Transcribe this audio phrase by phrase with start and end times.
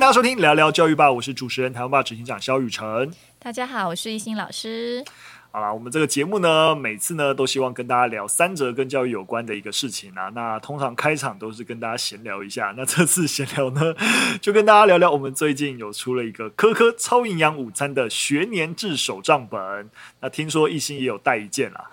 [0.00, 3.12] 大家收听聊聊教育吧，我是主持人台湾吧执行长肖雨辰。
[3.38, 5.04] 大家好，我是一心老师。
[5.52, 10.30] 好啦，我们这个节目呢，每次呢都希望跟大家聊三则跟教育有关的一个事情啊。
[10.34, 12.72] 那通常开场都是跟大家闲聊一下。
[12.78, 13.94] 那这次闲聊呢，
[14.40, 19.90] 就跟大家聊聊我们最近有出了一个科科超营养午餐的学年制手账本。
[20.20, 21.90] 那听说一心也有带一件啦，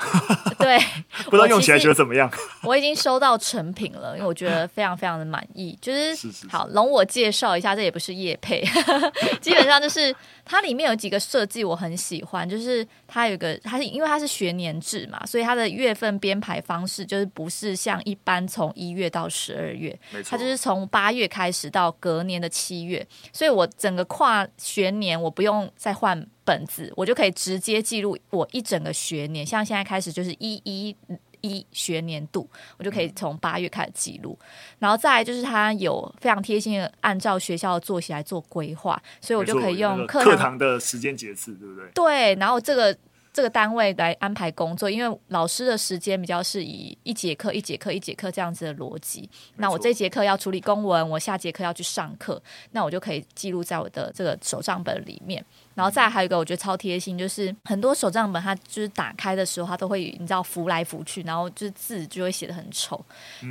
[0.63, 0.79] 对，
[1.25, 2.31] 不知道用起来觉得怎么样？
[2.63, 5.77] 我，已经收到成品了，因为我觉得非常非常的满意。
[5.81, 6.15] 就是，
[6.49, 8.63] 好，容我介绍一下，这也不是叶配，
[9.41, 10.15] 基本上就是
[10.45, 13.57] 它里面有几个设计我很喜欢，就是它有个。
[13.63, 19.97] 它是因为它是学年制嘛，所以它的月份编排方式就是不是像一般从一月到十二月，
[20.29, 29.45] 它就是从八月开始到隔年的七月，所以我整个跨学年我不用再换本子，我就可以直接记录我一整个学年。
[29.45, 30.95] 像现在开始就是一一
[31.41, 34.39] 一学年度，我就可以从八月开始记录，
[34.79, 41.91] 然后再来就是它有非常贴心的按照学校的作息来做规划，所以我就可以用课堂，课堂的时间节次，对不对？
[41.93, 42.97] 对，然后这个。
[43.33, 49.29] 这个单位来安排工作，因为老师的时间比较是以一节课一节课一节课这样子的逻辑。
[49.57, 55.45] 那我这节课要处理公文，我下节课要去上课，那我就可以记录在我的这个手账本里面。
[55.77, 62.99] 然后再还有一个，我觉得超贴心，就是很多手账本它就是打开的时候，它都会你知道浮来浮去，然后就是字就会写的很丑。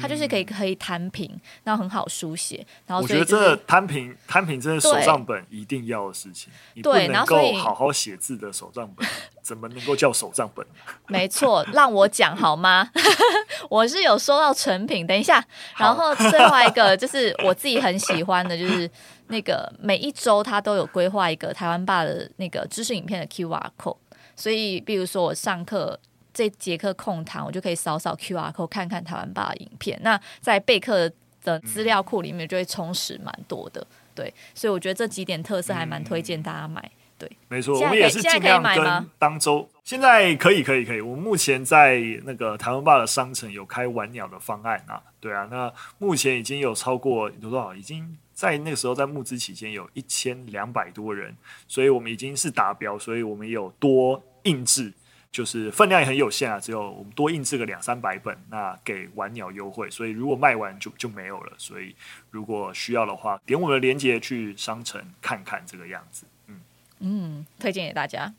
[0.00, 1.30] 它就是可以可以摊平，
[1.62, 2.66] 然后很好书写。
[2.84, 6.52] 然后、就是、我觉得这摊平摊平真的手账本一定要的事情。
[6.82, 9.08] 对，你不能够好好写字的手账本，
[9.40, 10.66] 怎么能够叫手账本？
[11.06, 12.90] 没错，让我讲好吗？
[13.70, 15.40] 我是有收到成品，等一下。
[15.76, 18.90] 然后最后一个就是我自己很喜欢的，就是。
[19.28, 23.96] 那个每一周他都有规划一个台湾爸的那个知识影片的 QR code，
[24.34, 25.98] 所以比如说我上课
[26.32, 29.98] 这节课空堂，我就可以扫扫 QR code 看看台湾爸的影片。
[30.02, 31.10] 那在备课
[31.42, 36.90] 的资料库里面就会充实蛮多的，对，所以我觉得这几点特色还蛮推荐大家买。
[37.18, 39.66] 对，没错，我们也是尽量跟当周。
[39.82, 41.00] 现在可以，可以，可以。
[41.00, 47.74] 我们目前在那个台湾爸的商城有开晚鸟的方案啊，对啊，那目前已经有超过有多少？
[47.74, 48.18] 已经。
[48.36, 51.34] 在那个时候，在募资期间有一千两百多人，
[51.66, 54.92] 所以我们已经是达标，所以我们有多印制，
[55.32, 61.96] 就是分量也很有限啊，只有我们多印制个两三百本，那给玩鸟优惠，所以如果卖完就就没有了，所以
[62.30, 66.26] 如果需要的话，点我们的链接去商城看看这个样子。
[67.00, 68.32] 嗯，推荐给大家，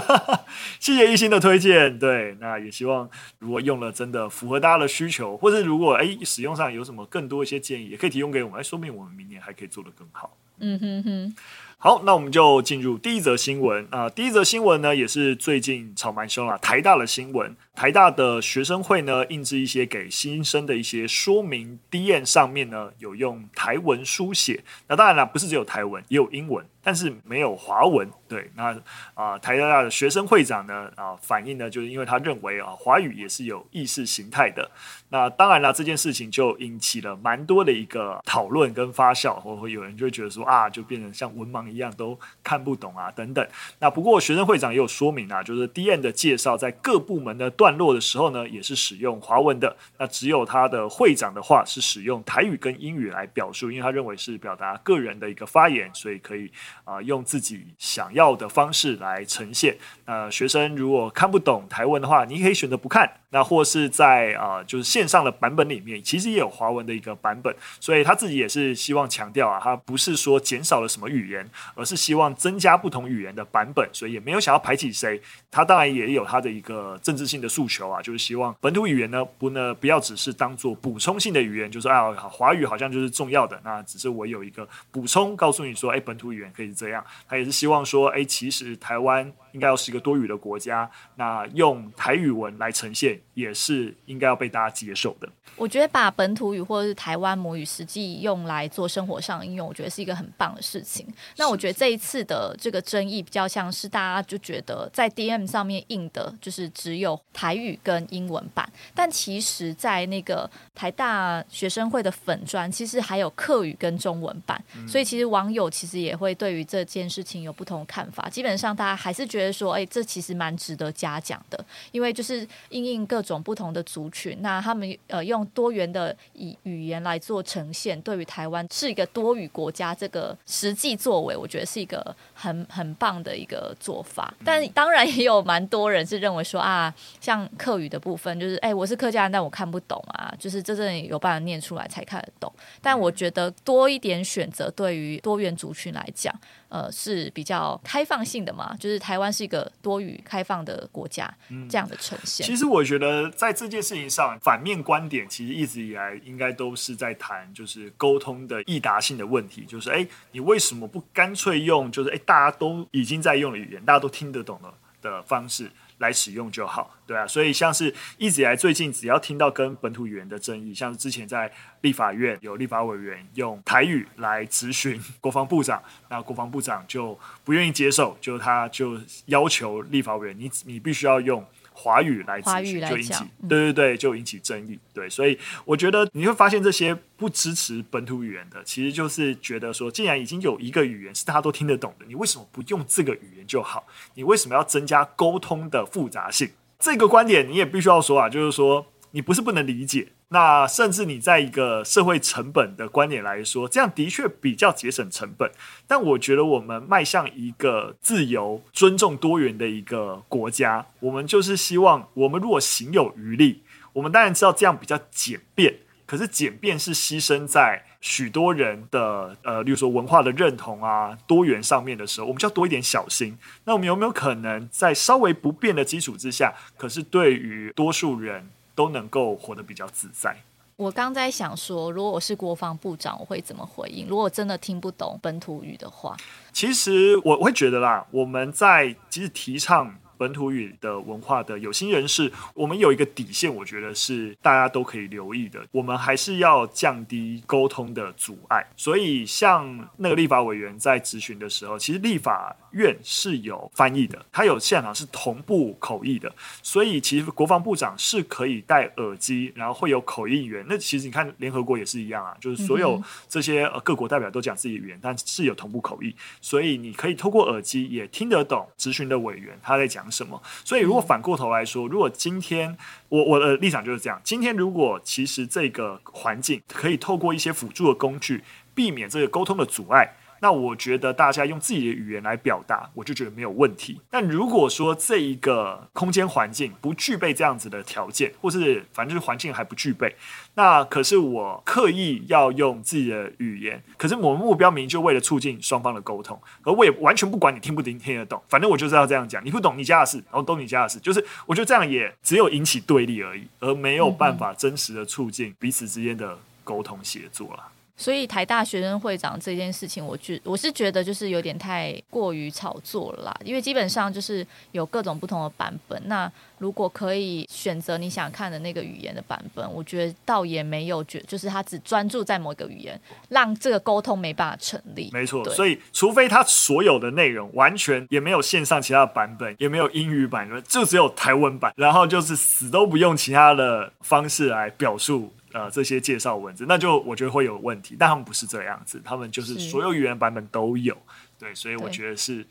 [0.78, 1.98] 谢谢一心的推荐。
[1.98, 3.08] 对，那也希望
[3.38, 10.36] 如果用了真的符合大家的需求，或者如果哎使用上有什么更多一些建议，也可以提供给我们，哎，说明我们明年还可以做得更好。
[10.58, 11.34] 嗯哼哼。
[11.78, 14.10] 好，那我们就进入第一则新闻啊、呃。
[14.10, 17.54] 第一则新闻呢，也是最近炒蛮凶啊，台大的新闻。
[17.74, 24.64] 台大的学生会呢，印制一些给新生的一些说明 d n 上面呢有用台文书写。
[24.88, 28.08] 那当然了，不是只有台文，也有英文，但是没有华文。
[28.28, 28.76] 对，那
[29.14, 34.70] 啊、台大大的学生会长呢啊、反映呢，就是因为他认为啊，华语也是有意识形态的。
[35.08, 43.44] 那当然了，这件事情就引起了蛮多的一个讨论跟发酵，或会有人就会觉得说啊，就变成像文盲一样都看不懂啊等等。
[43.80, 46.00] 那不过学生会长也有说明啊，就是 D.N.
[46.00, 49.76] 的介绍在各部门的段落的时候呢，也是使用华文的。
[49.98, 56.50] 那只有他的会长的话是使用台语跟英语来表述，因为他认为是表达个人的一个发言，所以可以
[56.84, 59.76] 啊、用自己想要的方式来呈现。
[60.04, 63.20] 那学生如果看不懂台文的话，你可以选择不看。
[63.30, 67.54] 那或是在啊、呃、就是线上的版本里面，其实也有华文的一个版本。
[67.80, 73.88] 所以他自己也是希望强调啊，他不是说减少了什么语言，而是希望增加不同语言的版本。
[73.92, 75.20] 所以也没有想要排挤谁。
[75.50, 78.00] 他当然也有他的一个政治性的诉求啊。
[78.00, 87.04] 就是希望本土语言呢，不呢不要只是当做补充性的语言，就是啊华语好像就是重要的，那只是我有一个补充，告诉你说，哎，本土语言可以这样。
[87.28, 95.26] 他也是希望说，哎，其实台湾应该要是一个多语的国家，那用台语文来呈现也是应该要被大家接受的。
[95.56, 101.06] 我觉得把本土语或者是台湾母语实际用来做生活上应用，我觉得是一个很棒的事情。
[101.38, 114.62] 那我觉得这一次的这个争议比较像是大家就觉得在 DM 上面印的就是只有台语跟英文版，但其实，在那个台大学生会的粉砖，其实还有客语跟中文版。
[114.86, 118.28] 所以其实网友其实也会对于这件事情有不同的看法。
[118.28, 134.32] 基本上大家还是觉得说，哎，这其实蛮值得嘉奖的，因为就是应应各种不同的族群，那他们呃用多元的以语言来做呈现，对于台湾是一个多语国家这个实际作为，我觉得是一个很很棒的一个做法。
[134.44, 142.52] 但当然也有蛮多人是认为说啊，像客语的部分，就是哎，我是客家人，但我看不懂啊，就是真正有办法念出来才看得懂。
[142.82, 146.32] 但我觉得多一点选择，对于多元族群来讲。
[146.68, 152.44] 呃，是比较开放性的嘛，就是台湾是一个多语开放的国家，嗯、这样的呈现。
[152.44, 159.64] 其实我觉得在这件事情上，反面观点其实一直以来应该都是在谈，就是沟通的易达性的问题。
[159.64, 165.70] 就是哎，你为什么不干脆用，就是哎，大家都已经在用的语言，大家都听得懂了的方式？
[165.98, 171.50] 来使用就好，对啊，所以像是一直以来最近只要听到跟本土语言的争议，像是之前在
[171.80, 181.42] 立法院有立法委员用台语来咨询国防部长，那国防部长就不愿意接受，就他就要求立法委员，你你必须要用。
[181.78, 184.78] 华语来咨询就引起，对对对，就引起争议。
[184.94, 193.86] 对，所以我觉得你会发现这些不支持本土语言的，其实就是觉得说，既然已经有一个语言是大家都听得懂的，你为什么不用这个语言就好？
[194.14, 196.48] 你为什么要增加沟通的复杂性？
[196.78, 200.08] 这个观点你也必须要说啊，就是说你不是不能理解。
[200.28, 205.50] 那甚至你在一个社会成本的观点来说，这样的确比较节省成本。
[205.86, 213.62] 但我觉得我们迈向一个自由、尊重多元的一个国家，我们就是希望，我们如果行有余力，
[213.92, 215.76] 我们当然知道这样比较简便。
[216.06, 223.36] 可是简便是牺牲在许多人的呃，例如说文化的认同啊、多元上面的时候，我们就要多一点小心。
[223.64, 230.36] 那我们有没有可能在稍微不变的基础之下，可是对于多数人，都能够活得比较自在。
[230.76, 234.06] 我刚在想说，如果我是国防部长，我会怎么回应？
[234.06, 236.14] 如果真的听不懂本土语的话，
[236.52, 239.92] 其实我会觉得啦，我们在即使提倡。
[240.16, 245.64] 本土语的文化的有心人士，我们有一个底线，我觉得是大家都可以留意的。
[245.72, 248.66] 我们还是要降低沟通的阻碍。
[248.76, 256.32] 所以，像那个立法委员在质询的时候，其实立法院是有翻译的，他有现场是同步口译的。
[256.62, 260.64] 所以，其实国防部长是可以戴耳机，然后会有口译员。
[260.68, 270.42] 那其实你看，联合国也是一样啊，就是所有这些各国代表都讲自己的语言，但是有同步口译，所以你可以透过耳机也听得懂质询的委员他在讲什么？
[270.64, 272.76] 所以，如果反过头来说，如果今天
[273.08, 278.42] 我我的立场就是这样，今天如果其实这个环境可以透过一些辅助的工具，
[278.74, 280.16] 避免这个沟通的阻碍。
[280.40, 284.00] 那我觉得大家用自己的语言来表达，我就觉得没有问题。
[284.10, 290.14] 但如果说这一个空间环境不具备这样子的条件，或是反正就是环境还不具备，
[290.54, 307.62] 那可是我刻意要用自己的语言，可是我们目标明明就为了促进双方的沟通，而我也完全不管你听不听听得懂，反正我就是要这样讲，你不懂你家的事，然后懂你家的事，就是我觉得这样也只有引起对立而已，而没有办法真实的促进彼此之间的沟通协作了。
[307.96, 316.00] 所以台大学生会长这件事情，我觉我是觉得就是有点太过于炒作了啦，因为基本上就是有各种不同的版本。
[316.06, 325.10] 那如果可以选择你想看的那个语言的版本，我觉得倒也没有觉，就是他只专注在某一个语言，让这个沟通没办法成立。
[325.12, 335.32] 没错，所以除非他所有的内容完全也没有线上其他的版本，也没有英语版，就只有台湾版，然后就是死都不用其他的方式来表述。
[335.56, 337.96] 呃，这些介绍文字，那就我觉得会有问题。
[337.98, 340.94] 但他们不是这样子，他们就是所有语言版本都有，
[341.38, 342.46] 对，所以我觉得是，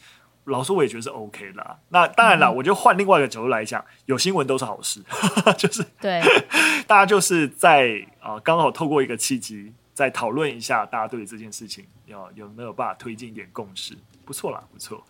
[0.46, 1.78] 老实说，我也觉得是 OK 的。
[1.90, 5.04] 那当然了，嗯、我就换另外一个角度来讲，有新闻都是好事，
[5.56, 6.20] 就是对，
[6.88, 13.96] 大家就是在啊、呃，刚好透过一个契机，再讨论一下，大家对于这件事情要有没有办法推进一点共识，
[14.26, 15.06] 不错啦，不错。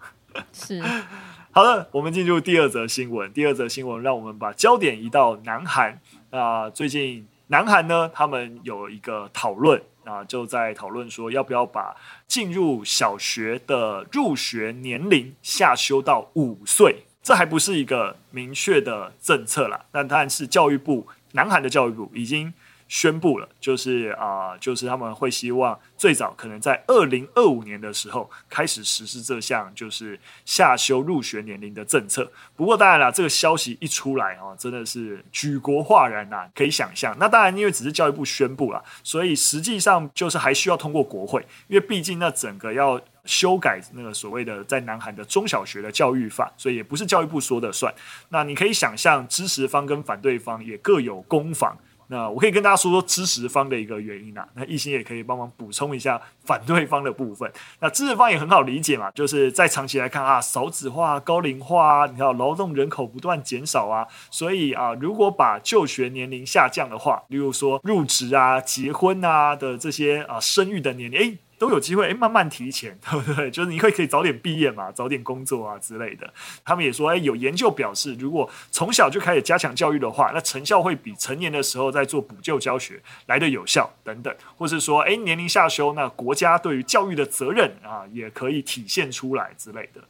[0.51, 0.83] 是，
[1.51, 3.31] 好的，我们进入第二则新闻。
[3.31, 7.25] 第二则新闻，让我们把焦点移到南韩啊、呃，最近。
[7.47, 11.95] 南韩呢，他们有一个讨论啊，就在讨论说要不要把
[12.27, 17.03] 进入小学的入学年龄下修到五岁。
[17.21, 22.53] 这还不是一个明确的政策啦，但当然是教育部，南韩的教育部已经。
[22.87, 32.31] 宣布了，就是啊、就是他们会希望最早可能在二零二五年的时候开始实施这项就是下修入学年龄的政策。
[32.55, 37.15] 不过当然了，这个消息一出来啊，真的是举国哗然呐，可以想象。
[37.19, 47.91] 那当然，因为只是教育部宣布了，所以实际上就是还需要通过国会，因为毕竟那整个要修改那个所谓的在南韩的中小学的教育法，所以也不是教育部说的算。
[48.29, 51.75] 那你可以想象，支持方跟反对方也各有攻防。
[52.07, 57.51] 那我可以跟大家说说支持方的一个原因啊，那一心也可以帮忙补充一下反对方的部分。
[57.79, 71.37] 那支持方也很好理解嘛，就是在长期来看啊，少子化、高龄化啊，你看劳动人口不断减少啊，所以啊，如果把就学年龄下降的话，例如说入职啊、结婚啊的这些啊生育的年龄，诶。
[71.57, 73.49] 都有机会诶，慢慢提前， 对不对？
[73.51, 76.33] 就是你会可以早点毕业嘛，早点工作啊之类的。
[76.63, 84.35] 他们也说，诶，有研究表示，如果从小就开始加强教育的话，那成效会比成年的时候在做补救教学来得有效等等。
[84.57, 90.01] 或是说，诶，年龄下修，那国家对于教育的责任啊，也可以体现出来之类的。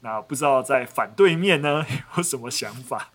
[0.00, 3.10] 那不知道在反对面呢， 有什么想法？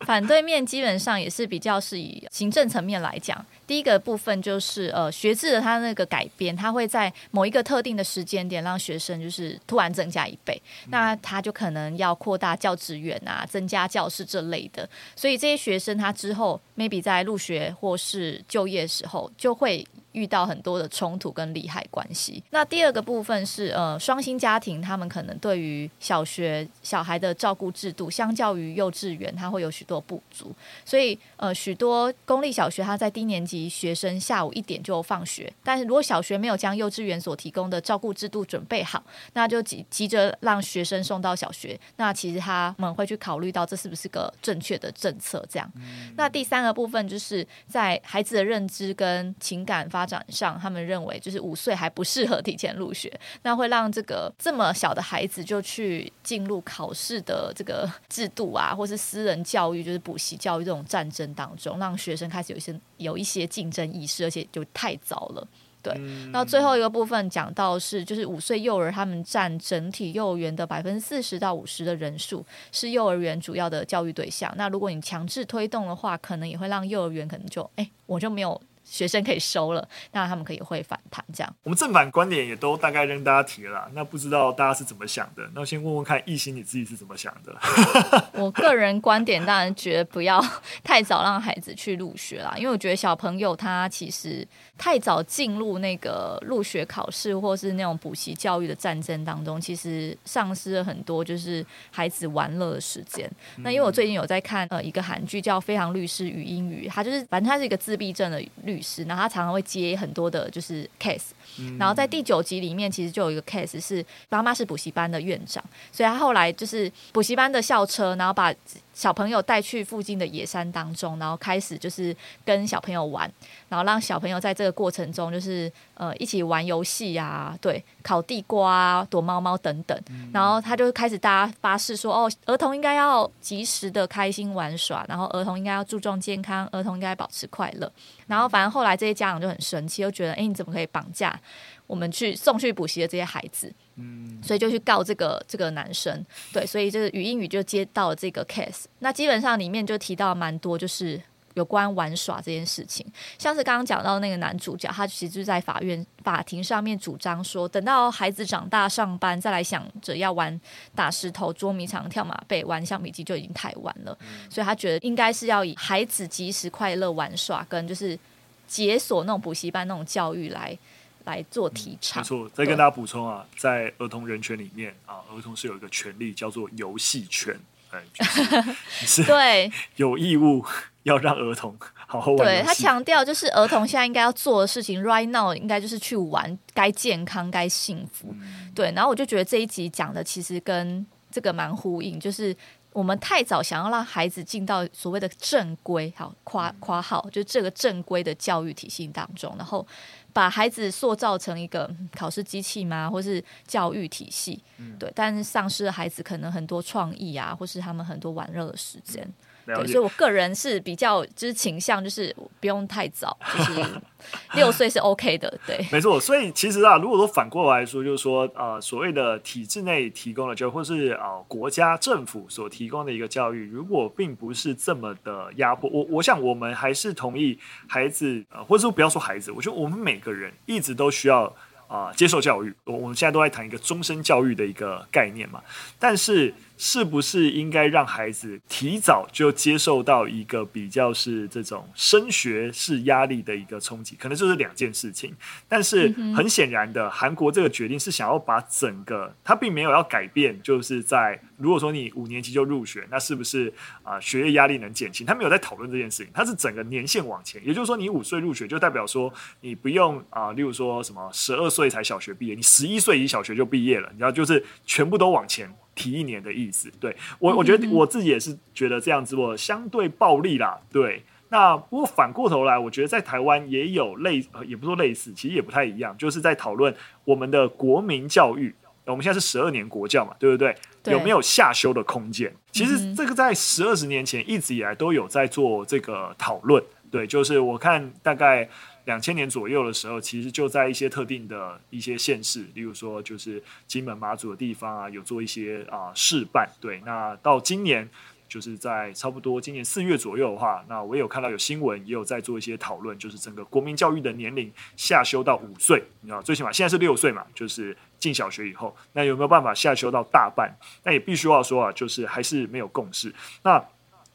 [0.00, 3.44] 反对面基本上也是比较是以行政层面来讲。
[3.66, 19.86] 第一个部分就是呃学制的它那个改编，它会在某一个特定的时间点让学生就是突然增加一倍，那他就可能要扩大教职员啊，增加教室这类的，所以这些学生他之后 maybe 在入学或是就业时候就会。
[20.14, 22.42] 遇到很多的冲突跟利害关系。
[22.50, 30.54] 那第二个部分是，呃，双薪家庭他们可能对于小学小孩的照顾制度，相较于幼稚园，它会有许多不足。
[30.84, 39.02] 所以，呃，许多公立小学它在低年级学生下午一点就放学，但是如果小学没有将幼稚园所提供的照顾制度准备好，
[39.32, 41.78] 那就急急着让学生送到小学。
[41.96, 45.44] 那其实他们会去考虑到这是不是个正确的政策？
[45.50, 45.68] 这样。
[46.16, 50.03] 那第三个部分就是在孩子的认知跟情感发。
[50.04, 53.10] 发展上，他们认为就是五岁还不适合提前入学，
[53.42, 65.48] 那会让这个这么小的孩子就去进入考试的这个制度啊，或是私人教育，就是补习教育这种战争当中，让学生开始有一些有一些竞争意识，而且就太早了。
[65.82, 65.94] 对，
[66.32, 74.52] 那最后一个部分讲到是，就是五岁幼儿他们占整体幼儿园的百分之四十到五十的人数，是幼儿园主要的教育对象。
[74.58, 78.60] 那如果你强制推动的话，可能也会让幼儿园可能就哎，我就没有。
[78.84, 81.56] 学生可以收了，那他们可以会反弹这样。
[81.62, 85.42] 我们正反观点也都大概跟大家提了，那不知道大家是怎么想的？
[85.54, 87.56] 那我先问问看，艺兴你自己是怎么想的？
[88.34, 90.40] 我个人观点当然觉得不要
[90.82, 103.26] 太早让孩子去入学啦，因为我觉得小朋友他其实太早进入那个入学考试或是那种补习教育的战争当中，其实丧失了很多就是孩子玩乐的时间。
[103.56, 108.73] 嗯、那因为我最近有在看呃一个韩剧叫《非常律师与英语》，他就是反正他是一个自闭症的律。
[108.74, 111.30] 律师，然后他常常会接很多的，就是 case。
[111.78, 115.62] 然后在第九集里面，其实就有一个 case 是妈妈是补习班的院长，
[115.92, 118.52] 所以他后来就是补习班的校车，然后把
[118.92, 123.30] 小朋友带去附近的野山当中，然后开始就是跟小朋友玩，
[123.68, 129.96] 然后让小朋友在这个过程中就是呃一起玩游戏啊，对，烤地瓜、躲猫猫等等。
[130.32, 137.92] 然后他就开始大家发誓说，哦，儿童应该要及时的开心玩耍，然后儿童应该要注重健康，儿童应该保持快乐。
[138.26, 141.38] 然后反正后来这些家长就很生气，就觉得，哎，你怎么可以绑架
[141.86, 143.72] 我们去送去补习的这些孩子？
[143.96, 146.24] 嗯，所以就去告这个这个男生。
[146.52, 148.84] 对，所以就是语音语就接到了这个 case。
[149.00, 151.20] 那基本上里面就提到蛮多，就是。
[151.54, 153.06] 有关玩耍这件事情，
[153.38, 160.60] 像是刚刚讲到那个男主角，他其实就在法院法庭上面主张说，等到孩子长大上班再来想着要玩
[160.94, 168.18] 打石头、捉迷藏、跳马背、玩橡皮筋就已经太晚了，嗯、所以他觉得应该是要以孩子及时快乐玩耍跟就是
[168.66, 170.76] 解锁那种补习班那种教育来
[171.24, 172.20] 来做提倡。
[172.20, 177.73] 嗯、没错，再跟大家补充啊，在儿童人权里面啊，儿童是有一个权利叫做游戏权，哎，
[178.12, 178.24] 就
[179.06, 180.64] 是、对， 有义务。
[181.04, 182.38] 要让儿童好好玩。
[182.38, 188.28] 对，他强调，就是儿童现在应该要做的事情，right now 应该就是去玩，该健康，该幸福。
[188.30, 192.56] 嗯、对，然后我就觉得这一集讲的其实跟这个蛮呼应，就是
[192.94, 199.84] 我们太早想要让孩子进到所谓的正规，好夸夸号，就这个正规的教育体系当中，然后
[200.32, 203.10] 把孩子塑造成一个考试机器吗？
[203.10, 204.62] 或是教育体系？
[204.78, 209.28] 嗯、对，但是丧失了孩子可能很多创意啊，或是他们很多玩乐的时间。
[209.66, 213.84] 对，所以我个人是比较就是倾向，就是不用太早，就是
[214.54, 215.58] 六岁是 OK 的。
[215.66, 216.20] 对，没错。
[216.20, 231.44] 所以其实啊，如果说反过来说，就是说呃，所谓的体制内提供的教育，或是呃国家政府所提供的一个教育，如果并不是这么的压迫，我我想我们还是同意孩子，呃，或者说不要说孩子，我觉得我们每个人一直都需要
[231.88, 232.74] 啊、呃、接受教育。
[232.84, 235.62] 我我们现在都在谈一个终身教育的一个概念嘛，
[235.98, 236.52] 但是。
[236.76, 244.16] 是不是应该让孩子提早就接受到一个比较是这种升学式压力的一个冲击？
[244.16, 245.34] 可能就是两件事情。
[245.68, 255.26] 但是很显然的，韩国这个决定是想要把整个，他并没有要改变，就是在如果说你五年级就入学，那是不是啊、呃、学业压力能减轻？
[255.26, 265.72] 他没有在讨论这件事情，他是整个年限往前，也就是说你五岁入学就代表说你不用啊、呃，例如说什么十二岁才小学毕业，你十一岁一小学就毕业了，你知道就是全部都往前。
[265.94, 270.78] 提一年的意思，对我，我觉得我自己也是觉得这样子，我相对暴力啦。
[270.92, 278.74] 对，那不过反过头来，我觉得在台湾也有类，也不说类似，其实也不太一样，就是在讨论我们的国民教育。
[279.06, 280.74] 我们现在是十二年国教嘛，对不对？
[281.02, 282.52] 对，有没有下修的空间？
[282.72, 286.82] 其实这个在十二十年前一直以来都有在做这个讨论。
[287.10, 288.68] 对，就是我看大概。
[289.04, 296.66] 两千年左右的时候，其实就在一些特定的一些县市，例如说就是金门、马祖的地方啊，有做一些啊试办。
[296.80, 298.08] 对，那到今年，
[298.48, 310.74] 就是在差不多今年四月左右的话，那我有看到有新闻，也有在做一些讨论，就是整个国民教育的年龄下修到五岁，你知道，最起码现在是六岁嘛，就是进小学以后，那有没有办法下修到大半？
[311.02, 313.34] 那也必须要说啊，就是还是没有共识。
[313.64, 313.84] 那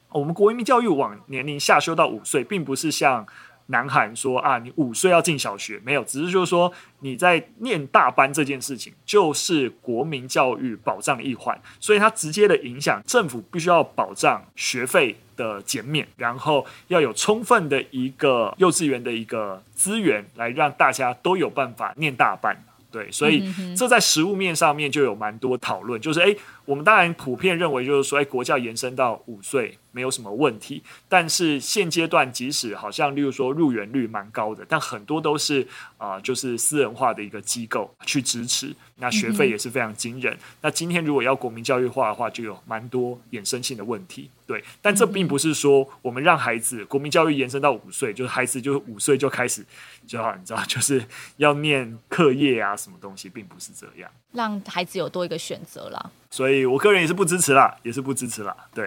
[0.10, 3.26] 我们国民教育往年龄下修到五岁，并不是像。
[3.72, 22.58] 南韩说啊，你五岁要进小学，没有，只是就是说你在念大班这件事情，就是国民教育保障一环，所以它直接的影响，政府必须要保障学费的减免，然后要有充分的一个幼稚园的一个资源，来让大家都有办法念大班。
[22.92, 26.36] 对，所以这在实物面上面就有蛮多讨论，就是诶，
[26.66, 35.68] 我们当然普遍认为就是说，诶，国教延伸到五岁没有什么问题，但是现阶段即使好像例如说入园率蛮高的，但很多都是
[35.98, 40.38] 啊、呃，就是私人化的一个机构去支持，那学费也是非常惊人。
[40.62, 44.30] 那今天如果要国民教育化的话，就有蛮多衍生性的问题。
[44.46, 49.64] 对，但这并不是说我们让孩子国民教育延伸到五岁，就是孩子就是五岁就开始
[50.08, 51.04] 就好，你知道，就是
[51.38, 56.12] 要念课业啊，什么东西，并不是这样，让孩子有多一个选择啦。
[56.32, 58.56] 所以我个人也是不支持啦，也是不支持啦。
[58.72, 58.86] 对，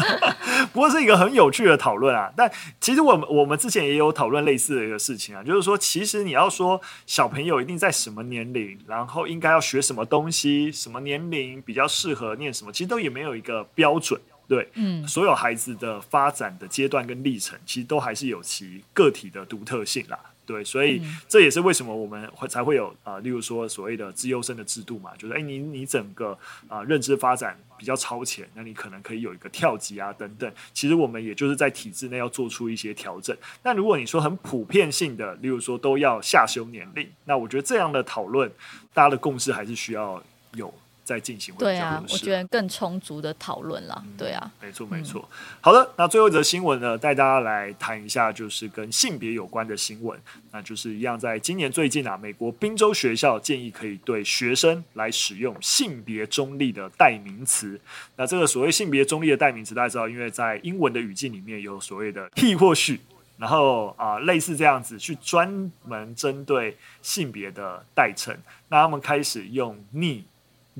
[0.74, 2.30] 不过是一个很有趣的讨论啊。
[2.36, 14.20] 但其实我们我们之前也有讨论类似的一个事情啊，就是说，其实你要说小朋友一定在什么年龄，然后应该要学什么东西，什么年龄比较适合念什么，其实都也没有一个标准。
[14.46, 20.18] 对，嗯，所有孩子的发展的阶段跟历程，其实都还是有其个体的独特性啦。
[20.46, 26.30] 对，所以这也是为什么我们会才会有啊、呃，例如说所谓的资优生的制度嘛，就是哎，你你整个
[26.68, 30.50] 啊、呃、认知发展比较超前，那你可能可以有一个跳级啊等等。
[30.72, 33.36] 其实我们也就是在体制内要做出一些调整。
[33.62, 38.50] 那如果你说很普遍性的，例如说都要下修年龄，那我觉得这样的讨论，
[38.94, 40.22] 大家的共识还是需要
[40.54, 40.72] 有。
[41.06, 45.26] 在进行，对啊，我觉得更充足的讨论啦，对啊，没错没错。
[45.60, 50.18] 好的，那最后一则新闻呢，带大家来谈一下，就是跟性别有关的新闻。
[50.50, 57.80] 那就是一样，在今年最近啊，美国宾州学校建议可以对学生来使用性别中立的代名词。
[58.16, 62.98] 那这个所谓性别中立的代名词，大家知道，因为在英文的语境里面有所谓的 he 或 she，
[63.38, 68.36] 然后啊、呃，类似这样子去专门针对性别的代称。
[68.66, 70.22] 那他们开始用 ni。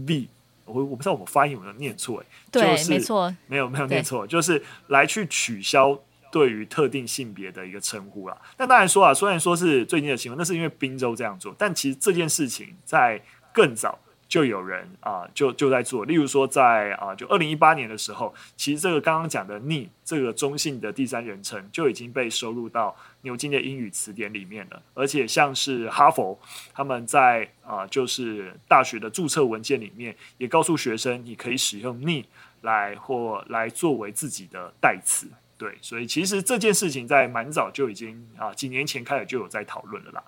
[0.04, 0.28] B，
[0.64, 5.96] 我我不知道我发音有没有念错，哎，对，就是、没错，没有没有念错，就是来去取消
[6.32, 8.36] 对于特定性别的一个称呼啦。
[8.58, 13.98] 那当然说啊，虽然说是最近的新闻，那是因为宾州这样做，但其实这件事情在更早。
[14.28, 26.38] 就有人啊、就就在做，例如说在啊、就二零一八年的时候，其实这个刚刚讲的 “ni” 这个中性的第三人称就已经被收录到牛津的英语词典里面了，而且像是哈佛
[26.74, 32.24] 他们在啊、就是大学的注册文件里面也告诉学生，你可以使用 “ni”
[32.62, 35.28] 来或来作为自己的代词。
[35.58, 40.22] 对，所以其实这件事情在蛮早就已经啊，几年前开始就有在讨论了啦。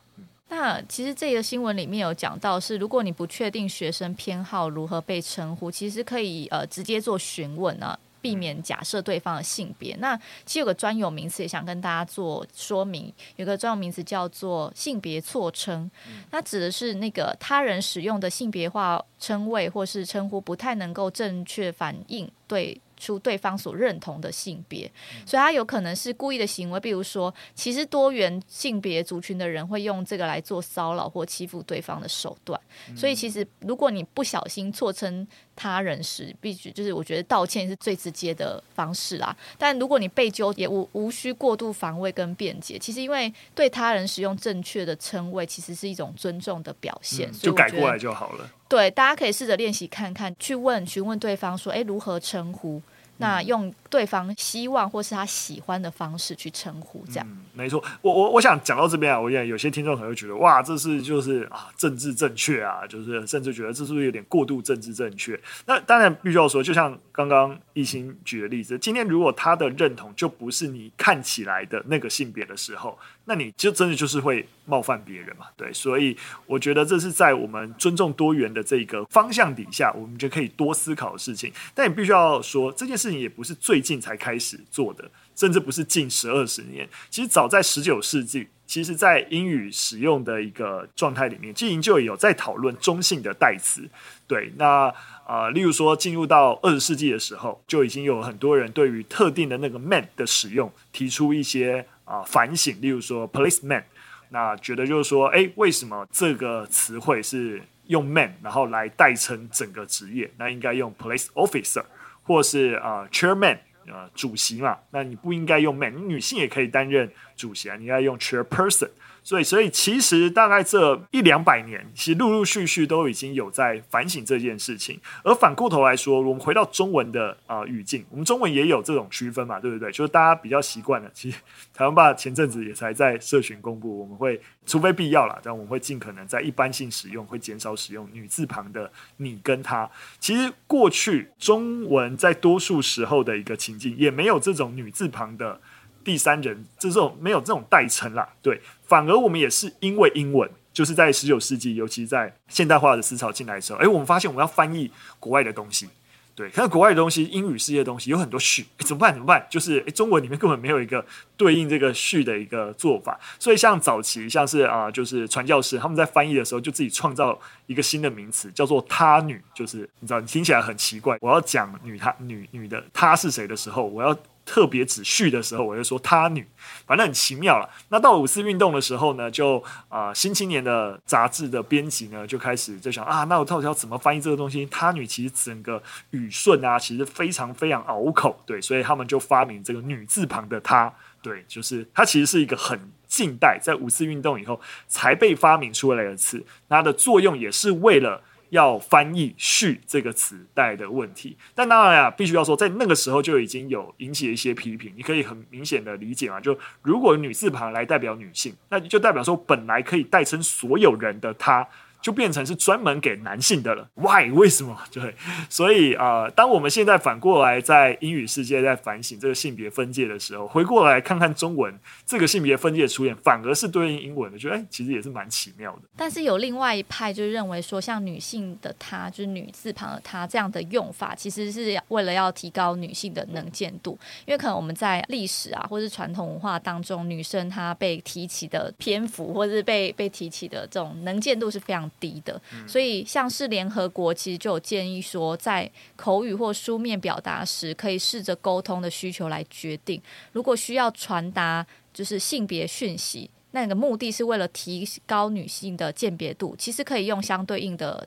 [0.51, 9.95] 那其实这个新闻里面有讲到，是如果你不确定学生偏好如何被称呼，其实可以呃直接做询问啊，避免假设对方的性别。
[10.01, 15.91] 那其实有个专有名词也想跟大家做说明，有个专有名词叫做性别错称，
[16.31, 22.81] 那指的是那个他人使用的性别化称谓或是称呼不太能够正确反映对。
[22.99, 24.91] 出对方所认同的性别，
[25.25, 26.81] 所以他有可能是故意的行为。
[26.81, 32.61] 比如说，其实多元性别族群的人会用这个来做骚扰或欺负对方的手段。
[32.97, 39.37] 所以，其实如果你不小心错称他人时，必须就是我觉得道歉是最直接的方式啦。
[39.57, 42.79] 但如果你被纠，也无无需过度防卫跟辩解。
[42.79, 47.29] 其实，因为对他人使用正确的称谓，其实是一种尊重的表现。
[47.31, 48.51] 嗯，就改过来就好了。
[48.69, 52.83] 对，大家可以试着练习看看，去问询问对方说，哎，如何称呼？
[53.19, 57.83] 那用对方希望或是他喜欢的方式去称呼，这样、没错。
[58.01, 65.39] 我我我想讲到这边啊，我想有些听众可能会觉得，哇，这是就是啊政治正确啊，就是甚至觉得这是不是有点过度政治正确？
[65.67, 75.47] 那当然必须要说，就像刚刚一心举的例子，今天如果他的认同就不是你看起来的那个性别的时候，那你就真的就是会冒犯别人嘛？
[75.57, 81.53] 对，所以我觉得这是在我们尊重多元的这个方向底下，我们就可以多思考的事情。
[81.75, 83.08] 但你必须要说这件事。
[83.17, 86.89] 也不是最近才开始做的，甚至不是近十二十年。
[87.11, 93.89] 其实早在十九世纪，其实，在英语使用的一个状态里面，其实就有在讨论中性的代词。
[94.27, 94.93] 对，那
[95.27, 102.77] 呃，例如说进入到二十世纪的时候，就已经有很多人对于特定的那个 man 的使用提出一些啊、反省。
[102.83, 103.85] 例如说 policeman，
[104.29, 110.31] 那觉得就是说，哎，为什么这个词汇是用 man 然后来代称整个职业？
[110.37, 111.85] 那应该用 police officer。
[112.29, 118.91] 或是啊、呃、chairman 呃主席嘛，那你不应该用 man，你女性也可以担任主席啊，你应该用 chairperson。
[119.23, 124.99] 所以，所以其实大概这一两百年，其实陆陆续续都已经有在反省这件事情。
[125.23, 129.91] 而反过头来说，我们回到中文的啊、语境，我们中文也有这种区分嘛，对不对？
[129.93, 131.11] 就是大家比较习惯了。
[131.13, 131.39] 其实
[131.75, 139.89] 台湾爸前阵子也才在社群公布，我们会除非必要了，但我们会尽可能在一般性使用，会减少使用女字旁的你跟他。
[140.19, 145.61] 其实过去中文在多数时候的一个情境，也没有这种女字旁的。
[146.09, 154.91] 第三人这种没有这种代称啦，对，反而我们也是因为英文，就是在十九世纪，尤其在现代化的思潮进来的时候，诶，我们发现我们要翻译
[155.21, 155.87] 国外的东西，
[156.35, 159.13] 对，看国外的东西，英语世界的东西有很多序，怎么办？
[159.13, 159.47] 怎么办？
[159.51, 161.05] 就是诶，中文里面根本没有一个
[161.37, 174.17] 对应这个序的一个做法，所以像早期像是啊、就是传教士他们在翻译的时候，就自己创造一个新的名词，叫做他女，就是你知道，你听起来很奇怪，我要讲女他女女的她是谁的时候，我要。
[174.49, 176.49] 特别指序的时候，我就说他女，
[176.87, 177.69] 反正很奇妙了。
[177.91, 184.65] 那到五四运动的时候呢，就啊、新青年的杂志的编辑呢，就开始就想啊，那我到底要怎么翻译这个东西？
[184.71, 185.83] 他女其实整个
[186.13, 198.23] 语顺啊，其实非常非常拗口，对，所以他们就发明这个女字旁的她，对，就是它其实是一个很近代，在五四运动以后才被发明出来的词，它的作用也是为了。
[198.51, 204.93] 要翻译“序”这个词带的问题，但当然啊，必须要说，在那个时候就已经有引起了一些批评。
[204.97, 211.67] 你可以很明显的理解嘛，就如果女字旁来代表女性，那就代表说本来可以代称所有人的她。
[212.01, 214.31] 就变成是专门给男性的了，Why？
[214.33, 214.77] 为什么？
[214.93, 215.15] 对，
[215.49, 225.83] 所以啊、呃，当我们现在反过来在英语世界在反省这个性别分界的时候，回过来看看中文这个性别分界出现，反而是对应英文的，觉得哎，其实也是蛮奇妙的。
[225.97, 250.01] 但是有另外一派就认为说，像女性的她，就是女字旁的她这样的用法，其实是为了要提高女性的能见度，因为可能我们在历史啊，或是传统文化当中，女生她被提起的篇幅，或是被被提起的这种能见度是非常低的，所以像是联合国其实就有建议说，在口语或书面表达时，可以试着沟通的需求来决定。
[250.33, 258.07] 如果需要传达就是性别讯息，那个目的是为了提高女性的鉴别度，其实可以用相对应的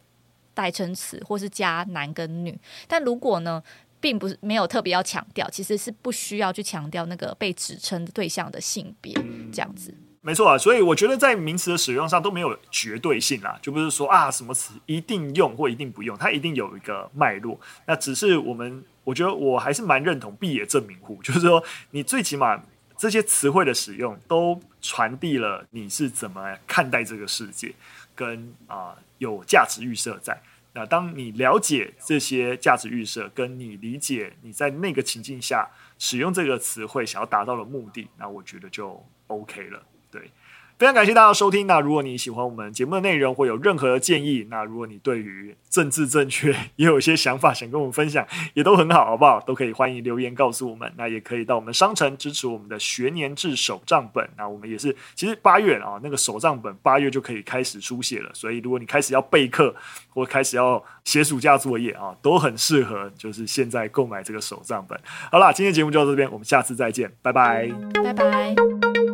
[0.53, 2.57] 代称词，或是加男跟女。
[2.87, 3.61] 但如果呢，
[3.99, 9.13] 并不是没有特别要强调，其实是不需要去强调那个被指称对象的性别
[9.51, 9.93] 这样子。
[10.23, 17.59] 没错啊，所以我觉得在名词的使用上都没有绝对性啦，就不是说啊什么词一定用或一定不用，它一定有一个脉络。
[17.87, 22.61] 那只是我们，我觉得我还是蛮认同必也正名户，就是说你最起码
[22.95, 27.73] 这些词汇的使用都传递了你是怎么看待这个世界，
[28.13, 30.39] 跟啊、有价值预设在。
[30.73, 39.81] 那当你了解这些价值预设，跟你理解你在那个情境下使用这个词汇想要达到的目的，那我觉得就 OK 了。
[40.11, 40.31] 对，
[40.77, 41.65] 非常感谢大家收听。
[41.67, 49.39] 那如果你喜欢我们节目的内容，或有任何的建议，那如果你对于政治正确也有一些想法想跟我们分享，也都很好，好不好？
[49.39, 50.91] 都可以欢迎留言告诉我们。
[50.97, 54.27] 那也可以到我们商城支持我们的学年制手账本。
[54.35, 58.29] 那我们也是，其实八月啊，那个手账本八月就可以开始书写了。
[58.33, 59.73] 所以如果你开始要备课
[60.09, 64.99] 或开始要写暑假作业啊，都很适合，就是现在购买这个手账本。
[65.31, 67.69] 好啦，今天节目就到这边，我们下次再见，拜拜，
[68.03, 69.10] 拜拜。